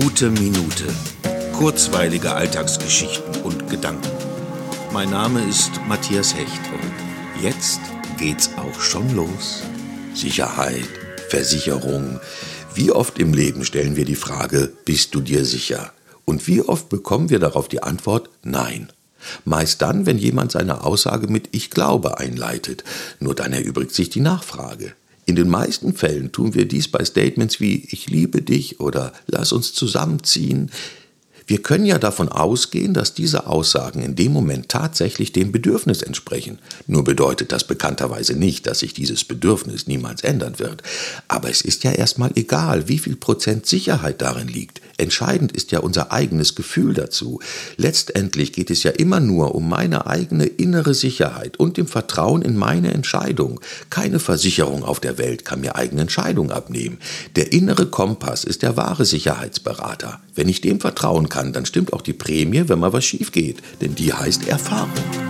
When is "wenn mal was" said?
62.68-63.04